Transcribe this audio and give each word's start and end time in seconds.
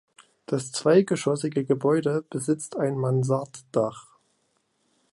Das 0.47 0.71
zweigeschossige 0.71 1.63
Gebäude 1.63 2.25
besitzt 2.27 2.75
ein 2.75 2.97
Mansarddach. 2.97 4.07